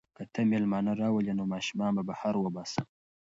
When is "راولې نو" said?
1.01-1.43